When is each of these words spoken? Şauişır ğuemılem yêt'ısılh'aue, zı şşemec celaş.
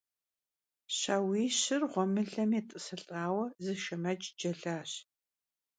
Şauişır 0.97 1.81
ğuemılem 1.91 2.51
yêt'ısılh'aue, 2.55 3.45
zı 3.63 3.73
şşemec 3.81 4.23
celaş. 4.39 4.91